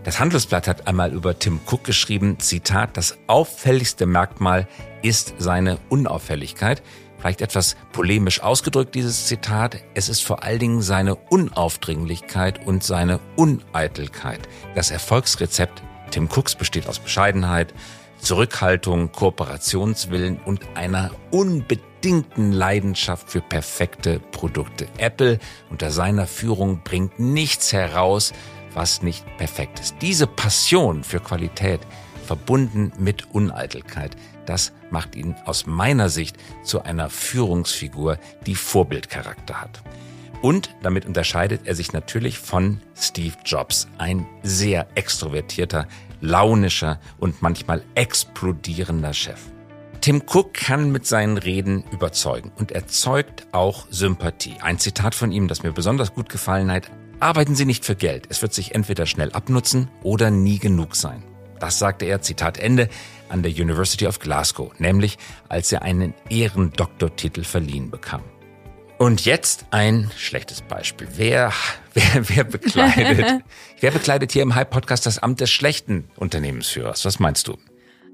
[0.06, 4.68] Das Handelsblatt hat einmal über Tim Cook geschrieben, Zitat, das auffälligste Merkmal
[5.02, 6.84] ist seine Unauffälligkeit.
[7.18, 9.78] Vielleicht etwas polemisch ausgedrückt, dieses Zitat.
[9.96, 14.42] Es ist vor allen Dingen seine Unaufdringlichkeit und seine Uneitelkeit.
[14.76, 17.74] Das Erfolgsrezept Tim Cooks besteht aus Bescheidenheit,
[18.20, 24.88] Zurückhaltung, Kooperationswillen und einer unbedingten Leidenschaft für perfekte Produkte.
[25.00, 25.40] Apple
[25.72, 28.34] unter seiner Führung bringt nichts heraus,
[28.76, 29.96] was nicht perfekt ist.
[30.02, 31.82] Diese Passion für Qualität
[32.26, 34.16] verbunden mit Uneitelkeit.
[34.46, 39.82] Das macht ihn aus meiner Sicht zu einer Führungsfigur, die Vorbildcharakter hat.
[40.42, 45.88] Und damit unterscheidet er sich natürlich von Steve Jobs, ein sehr extrovertierter,
[46.22, 49.40] launischer und manchmal explodierender Chef.
[50.02, 54.58] Tim Cook kann mit seinen Reden überzeugen und erzeugt auch Sympathie.
[54.62, 56.92] Ein Zitat von ihm, das mir besonders gut gefallen hat.
[57.20, 58.28] Arbeiten Sie nicht für Geld.
[58.30, 61.24] Es wird sich entweder schnell abnutzen oder nie genug sein.
[61.60, 62.90] Das sagte er, Zitat Ende,
[63.30, 65.18] an der University of Glasgow, nämlich
[65.50, 68.22] als er einen Ehrendoktortitel verliehen bekam.
[68.98, 71.08] Und jetzt ein schlechtes Beispiel.
[71.16, 71.52] Wer,
[71.94, 73.44] wer, wer bekleidet,
[73.80, 77.06] wer bekleidet hier im Hype-Podcast das Amt des schlechten Unternehmensführers?
[77.06, 77.58] Was meinst du?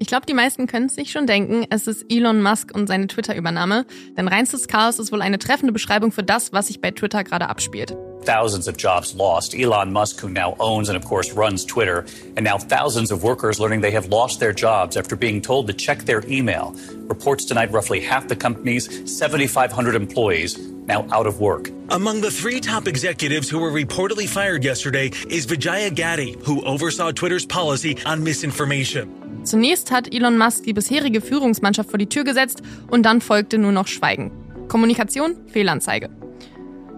[0.02, 1.64] Ich glaube, die meisten können es sich schon denken.
[1.70, 3.86] Es ist Elon Musk und seine Twitter-Übernahme.
[4.16, 7.48] Denn reinstes Chaos ist wohl eine treffende Beschreibung für das, was sich bei Twitter gerade
[7.48, 7.96] abspielt.
[8.26, 9.54] Thousands of jobs lost.
[9.54, 12.04] Elon Musk, who now owns and of course runs Twitter,
[12.36, 15.72] and now thousands of workers learning they have lost their jobs after being told to
[15.72, 16.74] check their email.
[17.08, 20.58] Reports tonight roughly half the company's 7,500 employees
[20.92, 21.70] now out of work.
[21.90, 27.12] Among the three top executives who were reportedly fired yesterday is Vijaya Gaddy, who oversaw
[27.12, 29.08] Twitter's policy on misinformation.
[29.44, 33.72] Zunächst hat Elon Musk die bisherige Führungsmannschaft vor die Tür gesetzt und dann folgte nur
[33.72, 34.30] noch Schweigen.
[34.68, 36.10] Kommunikation, Fehlanzeige.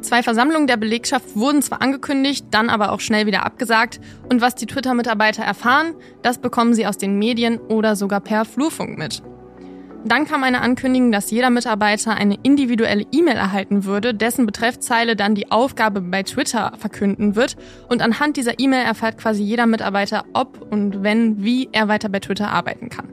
[0.03, 4.01] Zwei Versammlungen der Belegschaft wurden zwar angekündigt, dann aber auch schnell wieder abgesagt.
[4.29, 8.99] Und was die Twitter-Mitarbeiter erfahren, das bekommen sie aus den Medien oder sogar per Flurfunk
[8.99, 9.23] mit.
[10.07, 15.35] Dann kam eine Ankündigung, dass jeder Mitarbeiter eine individuelle E-Mail erhalten würde, dessen Betreffzeile dann
[15.35, 17.57] die Aufgabe bei Twitter verkünden wird.
[17.89, 22.21] Und anhand dieser E-Mail erfährt quasi jeder Mitarbeiter, ob und wenn, wie er weiter bei
[22.21, 23.09] Twitter arbeiten kann.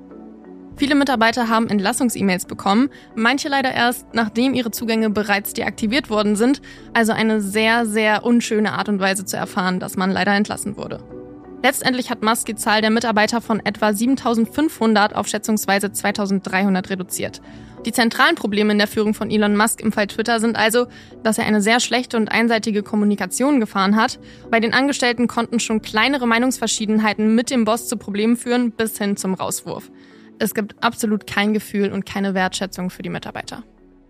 [0.75, 6.62] Viele Mitarbeiter haben Entlassungs-E-Mails bekommen, manche leider erst, nachdem ihre Zugänge bereits deaktiviert worden sind,
[6.93, 11.20] also eine sehr, sehr unschöne Art und Weise zu erfahren, dass man leider entlassen wurde.
[11.63, 17.41] Letztendlich hat Musk die Zahl der Mitarbeiter von etwa 7500 auf schätzungsweise 2300 reduziert.
[17.86, 20.88] Die zentralen Probleme in der Führung von Elon Musk im Fall Twitter sind also,
[21.24, 24.19] dass er eine sehr schlechte und einseitige Kommunikation gefahren hat.
[24.50, 29.17] Bei den Angestellten konnten schon kleinere Meinungsverschiedenheiten mit dem Boss zu Problemen führen, bis hin
[29.17, 29.91] zum Rauswurf.
[30.39, 33.63] Es gibt absolut kein Gefühl und keine Wertschätzung für die Mitarbeiter.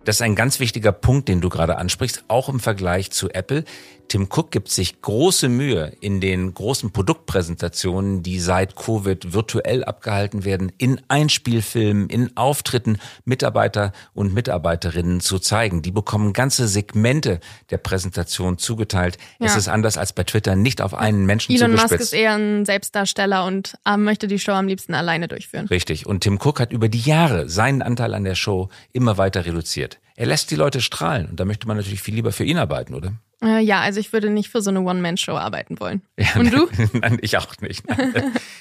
[0.04, 3.66] Das ist ein ganz wichtiger Punkt, den du gerade ansprichst, auch im Vergleich zu Apple.
[4.12, 10.44] Tim Cook gibt sich große Mühe in den großen Produktpräsentationen, die seit Covid virtuell abgehalten
[10.44, 15.82] werden, in Einspielfilmen, in Auftritten Mitarbeiter und Mitarbeiterinnen zu zeigen.
[15.82, 19.18] Die bekommen ganze Segmente der Präsentation zugeteilt.
[19.40, 19.46] Ja.
[19.46, 21.92] Es ist anders als bei Twitter, nicht auf einen Menschen Elon zugespitzt.
[21.92, 25.68] Musk ist eher ein Selbstdarsteller und äh, möchte die Show am liebsten alleine durchführen.
[25.68, 26.06] Richtig.
[26.06, 30.00] Und Tim Cook hat über die Jahre seinen Anteil an der Show immer weiter reduziert.
[30.16, 32.94] Er lässt die Leute strahlen und da möchte man natürlich viel lieber für ihn arbeiten,
[32.94, 33.14] oder?
[33.44, 36.04] Äh, ja, also ich würde nicht für so eine One-Man-Show arbeiten wollen.
[36.18, 36.68] Ja, und du?
[36.94, 37.84] Nein, ich auch nicht.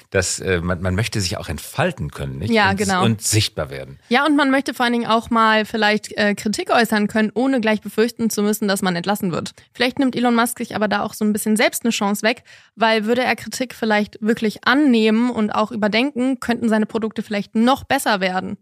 [0.09, 2.51] Das, äh, man, man möchte sich auch entfalten können, nicht?
[2.51, 3.05] Ja, und, genau.
[3.05, 3.97] Und sichtbar werden.
[4.09, 7.61] Ja, und man möchte vor allen Dingen auch mal vielleicht äh, Kritik äußern können, ohne
[7.61, 9.53] gleich befürchten zu müssen, dass man entlassen wird.
[9.73, 12.43] Vielleicht nimmt Elon Musk sich aber da auch so ein bisschen selbst eine Chance weg,
[12.75, 17.85] weil würde er Kritik vielleicht wirklich annehmen und auch überdenken, könnten seine Produkte vielleicht noch
[17.85, 18.57] besser werden.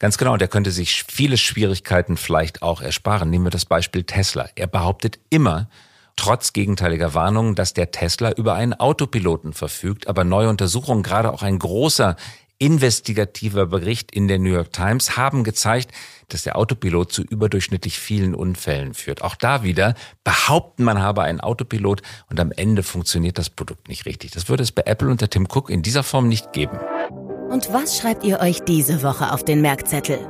[0.00, 3.28] Ganz genau, und er könnte sich viele Schwierigkeiten vielleicht auch ersparen.
[3.28, 4.48] Nehmen wir das Beispiel Tesla.
[4.54, 5.68] Er behauptet immer,
[6.16, 11.42] trotz gegenteiliger Warnungen, dass der Tesla über einen Autopiloten verfügt, aber neue Untersuchungen, gerade auch
[11.42, 12.16] ein großer
[12.58, 15.92] investigativer Bericht in der New York Times haben gezeigt,
[16.28, 19.20] dass der Autopilot zu überdurchschnittlich vielen Unfällen führt.
[19.20, 24.06] Auch da wieder behaupten, man habe einen Autopilot und am Ende funktioniert das Produkt nicht
[24.06, 24.30] richtig.
[24.30, 26.78] Das würde es bei Apple unter Tim Cook in dieser Form nicht geben.
[27.50, 30.20] Und was schreibt ihr euch diese Woche auf den Merkzettel?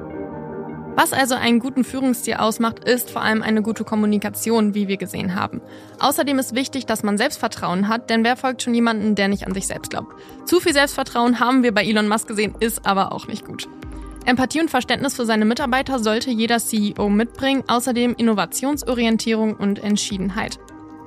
[0.96, 5.34] Was also einen guten Führungsstil ausmacht, ist vor allem eine gute Kommunikation, wie wir gesehen
[5.34, 5.60] haben.
[5.98, 9.52] Außerdem ist wichtig, dass man Selbstvertrauen hat, denn wer folgt schon jemanden, der nicht an
[9.52, 10.14] sich selbst glaubt?
[10.46, 13.68] Zu viel Selbstvertrauen haben wir bei Elon Musk gesehen, ist aber auch nicht gut.
[14.24, 20.58] Empathie und Verständnis für seine Mitarbeiter sollte jeder CEO mitbringen, außerdem Innovationsorientierung und Entschiedenheit.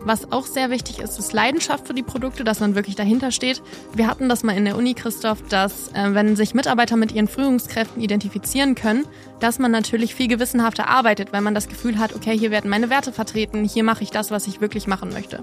[0.06, 3.62] Was auch sehr wichtig ist, ist Leidenschaft für die Produkte, dass man wirklich dahinter steht.
[3.94, 7.30] Wir hatten das mal in der Uni, Christoph, dass äh, wenn sich Mitarbeiter mit ihren
[7.30, 9.06] Führungskräften identifizieren können,
[9.40, 12.90] dass man natürlich viel gewissenhafter arbeitet, weil man das Gefühl hat, okay, hier werden meine
[12.90, 15.42] Werte vertreten, hier mache ich das, was ich wirklich machen möchte.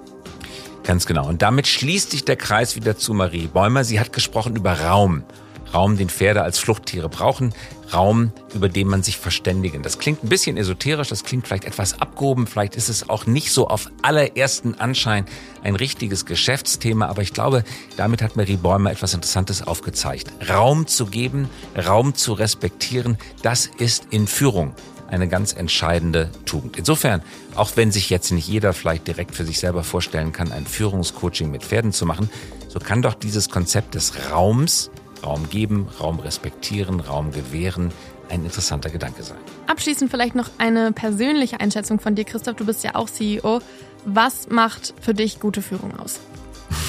[0.85, 1.27] Ganz genau.
[1.27, 3.85] Und damit schließt sich der Kreis wieder zu Marie Bäumer.
[3.85, 5.25] Sie hat gesprochen über Raum.
[5.73, 7.55] Raum, den Pferde als Fluchttiere brauchen,
[7.93, 9.83] Raum, über den man sich verständigen.
[9.83, 13.53] Das klingt ein bisschen esoterisch, das klingt vielleicht etwas abgehoben, vielleicht ist es auch nicht
[13.53, 15.27] so auf allerersten Anschein
[15.63, 17.65] ein richtiges Geschäftsthema, aber ich glaube,
[17.97, 20.33] damit hat Marie Bäumer etwas Interessantes aufgezeigt.
[20.49, 24.75] Raum zu geben, Raum zu respektieren, das ist in Führung
[25.11, 26.77] eine ganz entscheidende Tugend.
[26.77, 27.23] Insofern,
[27.57, 31.51] auch wenn sich jetzt nicht jeder vielleicht direkt für sich selber vorstellen kann, ein Führungscoaching
[31.51, 32.31] mit Pferden zu machen,
[32.69, 34.91] so kann doch dieses Konzept des Raums
[35.23, 37.93] Raum geben, Raum respektieren, Raum gewähren
[38.31, 39.39] ein interessanter Gedanke sein.
[39.67, 42.57] Abschließend vielleicht noch eine persönliche Einschätzung von dir, Christoph.
[42.57, 43.61] Du bist ja auch CEO.
[44.05, 46.21] Was macht für dich gute Führung aus?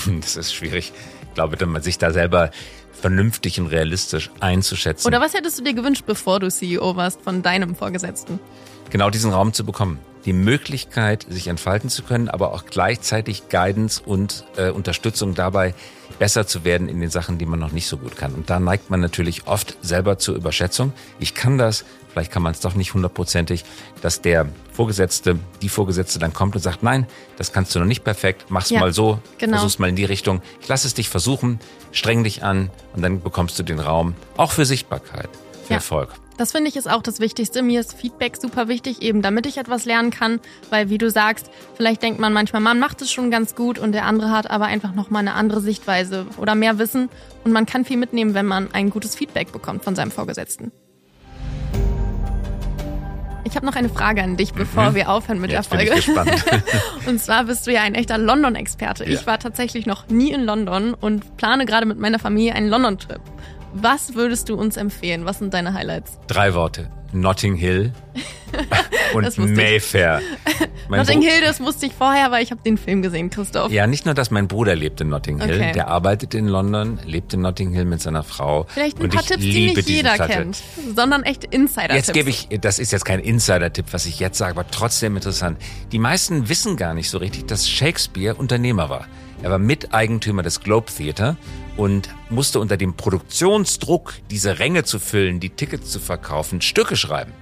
[0.22, 0.94] Das ist schwierig.
[1.28, 2.52] Ich glaube, wenn man sich da selber
[2.92, 5.08] vernünftig und realistisch einzuschätzen.
[5.08, 8.40] Oder was hättest du dir gewünscht, bevor du CEO warst, von deinem Vorgesetzten?
[8.90, 10.00] Genau diesen Raum zu bekommen.
[10.26, 15.74] Die Möglichkeit, sich entfalten zu können, aber auch gleichzeitig Guidance und äh, Unterstützung dabei,
[16.20, 18.34] besser zu werden in den Sachen, die man noch nicht so gut kann.
[18.34, 20.94] Und da neigt man natürlich oft selber zur Überschätzung.
[21.20, 23.64] Ich kann das, vielleicht kann man es doch nicht hundertprozentig,
[24.02, 27.08] dass der Vorgesetzte, die Vorgesetzte dann kommt und sagt, nein,
[27.38, 29.58] das kannst du noch nicht perfekt, mach's ja, mal so, genau.
[29.58, 30.42] versuch's mal in die Richtung.
[30.62, 31.60] Ich lass es dich versuchen,
[31.92, 35.30] streng dich an und dann bekommst du den Raum, auch für Sichtbarkeit,
[35.72, 35.78] ja.
[35.78, 36.10] Erfolg.
[36.38, 37.62] Das finde ich ist auch das Wichtigste.
[37.62, 41.52] Mir ist Feedback super wichtig, eben damit ich etwas lernen kann, weil wie du sagst,
[41.76, 44.66] vielleicht denkt man manchmal, man macht es schon ganz gut und der andere hat aber
[44.66, 47.10] einfach nochmal eine andere Sichtweise oder mehr Wissen
[47.44, 50.72] und man kann viel mitnehmen, wenn man ein gutes Feedback bekommt von seinem Vorgesetzten.
[53.44, 54.96] Ich habe noch eine Frage an dich, bevor mhm.
[54.96, 55.92] wir aufhören mit Jetzt der Folge.
[55.92, 56.46] Bin ich gespannt.
[57.06, 59.04] und zwar bist du ja ein echter London-Experte.
[59.04, 59.12] Ja.
[59.12, 63.20] Ich war tatsächlich noch nie in London und plane gerade mit meiner Familie einen London-Trip.
[63.74, 65.26] Was würdest du uns empfehlen?
[65.26, 66.18] Was sind deine Highlights?
[66.28, 66.90] Drei Worte.
[67.14, 67.92] Notting Hill
[69.14, 70.22] und Mayfair.
[70.90, 73.72] Notting Hill, das wusste ich vorher, weil ich habe den Film gesehen, Christoph.
[73.72, 75.72] Ja, nicht nur, dass mein Bruder lebt in Notting Hill, okay.
[75.74, 78.66] der arbeitet in London, lebt in Notting Hill mit seiner Frau.
[78.70, 80.34] Vielleicht ein paar Tipps, die nicht jeder Platte.
[80.34, 80.64] kennt,
[80.96, 82.08] sondern echt Insider-Tipps.
[82.08, 85.62] Jetzt gebe ich, das ist jetzt kein Insider-Tipp, was ich jetzt sage, aber trotzdem interessant.
[85.92, 89.06] Die meisten wissen gar nicht so richtig, dass Shakespeare Unternehmer war.
[89.44, 91.36] Er war Miteigentümer des Globe Theatre
[91.76, 97.34] und musste unter dem Produktionsdruck, diese Ränge zu füllen, die Tickets zu verkaufen, Stücke schreiben.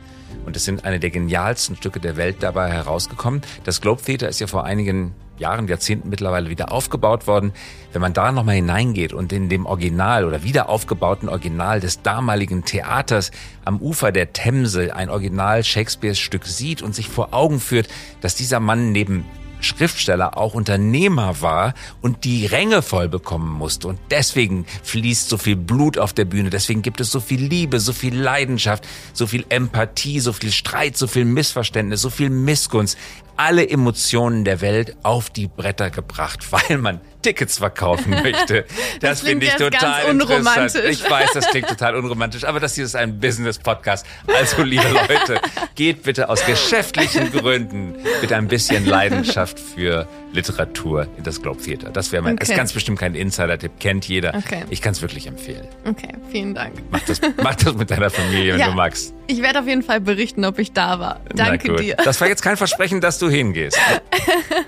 [0.46, 3.42] Und es sind eine der genialsten Stücke der Welt dabei herausgekommen.
[3.66, 7.52] Das Globe Theatre ist ja vor einigen Jahren, Jahrzehnten mittlerweile wieder aufgebaut worden.
[7.92, 12.64] Wenn man da nochmal hineingeht und in dem Original oder wieder aufgebauten Original des damaligen
[12.64, 13.32] Theaters
[13.66, 17.90] am Ufer der Themse ein Original Shakespeares Stück sieht und sich vor Augen führt,
[18.22, 19.26] dass dieser Mann neben
[19.62, 23.88] Schriftsteller auch Unternehmer war und die Ränge voll bekommen musste.
[23.88, 26.50] Und deswegen fließt so viel Blut auf der Bühne.
[26.50, 30.98] Deswegen gibt es so viel Liebe, so viel Leidenschaft, so viel Empathie, so viel Streit,
[30.98, 32.98] so viel Missverständnis, so viel Missgunst.
[33.38, 38.66] Alle Emotionen der Welt auf die Bretter gebracht, weil man Tickets verkaufen möchte.
[39.00, 40.76] Das, das finde ich total interessant.
[40.90, 44.06] Ich weiß, das klingt total unromantisch, aber das hier ist ein Business-Podcast.
[44.28, 45.42] Also, liebe Leute,
[45.76, 51.90] geht bitte aus geschäftlichen Gründen mit ein bisschen Leidenschaft für Literatur in das Globe Theater.
[51.90, 52.52] Das wäre mein, okay.
[52.52, 54.36] ist ganz bestimmt kein Insider-Tipp, kennt jeder.
[54.36, 54.64] Okay.
[54.70, 55.68] Ich kann es wirklich empfehlen.
[55.86, 56.74] Okay, vielen Dank.
[56.92, 59.14] Mach das, mach das mit deiner Familie, wenn ja, du magst.
[59.28, 61.20] Ich werde auf jeden Fall berichten, ob ich da war.
[61.36, 61.96] Danke dir.
[61.96, 63.80] Das war jetzt kein Versprechen, dass du hingehst.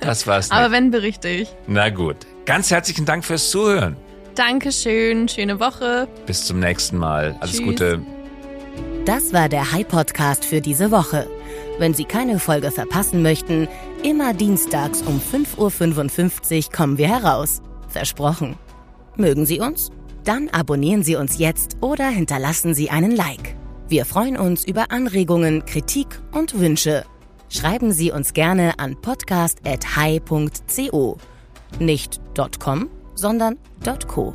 [0.01, 0.49] Das war's.
[0.49, 0.57] Nicht.
[0.57, 1.49] Aber wenn, berichte ich.
[1.67, 2.17] Na gut.
[2.45, 3.95] Ganz herzlichen Dank fürs Zuhören.
[4.35, 5.27] Dankeschön.
[5.27, 6.07] Schöne Woche.
[6.25, 7.35] Bis zum nächsten Mal.
[7.39, 7.65] Alles Tschüss.
[7.65, 8.01] Gute.
[9.05, 11.27] Das war der High Podcast für diese Woche.
[11.79, 13.67] Wenn Sie keine Folge verpassen möchten,
[14.03, 17.61] immer dienstags um 5.55 Uhr kommen wir heraus.
[17.87, 18.57] Versprochen.
[19.15, 19.91] Mögen Sie uns?
[20.23, 23.55] Dann abonnieren Sie uns jetzt oder hinterlassen Sie einen Like.
[23.87, 27.05] Wir freuen uns über Anregungen, Kritik und Wünsche.
[27.49, 31.17] Schreiben Sie uns gerne an podcast.hi.co.
[31.79, 32.19] Nicht
[32.59, 33.57] .com, sondern
[34.07, 34.33] .co.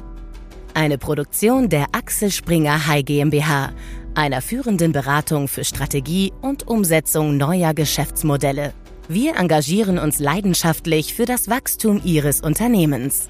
[0.74, 3.72] Eine Produktion der Axel Springer High GmbH,
[4.14, 8.72] einer führenden Beratung für Strategie und Umsetzung neuer Geschäftsmodelle.
[9.08, 13.28] Wir engagieren uns leidenschaftlich für das Wachstum Ihres Unternehmens.